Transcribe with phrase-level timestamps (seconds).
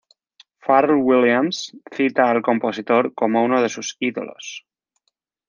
[0.67, 1.59] Pharrell Williams
[1.97, 4.65] cita al compositor como uno de sus ídolos.